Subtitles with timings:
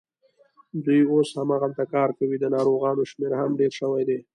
[0.85, 4.19] دوی اوس هماغلته کار کوي، د ناروغانو شمېر هم ډېر شوی دی.